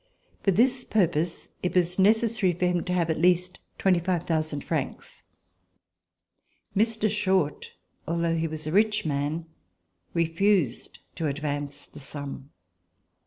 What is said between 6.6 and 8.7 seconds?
Mr. Short, although he was